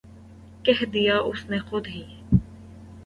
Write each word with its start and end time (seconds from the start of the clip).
کہہ 0.65 0.83
دیا 0.93 1.17
اس 1.19 1.45
نے 1.49 1.59
خود 1.59 1.87
ہی 1.87 2.03